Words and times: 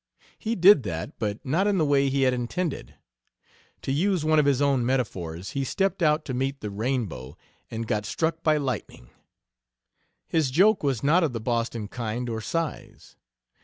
He 0.39 0.55
did 0.55 0.81
that, 0.81 1.19
but 1.19 1.45
not 1.45 1.67
in 1.67 1.77
the 1.77 1.85
way 1.85 2.09
he 2.09 2.23
had 2.23 2.33
intended. 2.33 2.95
To 3.83 3.91
use 3.91 4.25
one 4.25 4.39
of 4.39 4.47
his 4.47 4.59
own 4.59 4.83
metaphors, 4.83 5.51
he 5.51 5.63
stepped 5.63 6.01
out 6.01 6.25
to 6.25 6.33
meet 6.33 6.59
the 6.61 6.71
rainbow 6.71 7.37
and 7.69 7.85
got 7.85 8.07
struck 8.07 8.41
by 8.41 8.57
lightning. 8.57 9.11
His 10.27 10.49
joke 10.49 10.81
was 10.81 11.03
not 11.03 11.23
of 11.23 11.33
the 11.33 11.39
Boston 11.39 11.87
kind 11.87 12.29
or 12.29 12.41
size. 12.41 13.15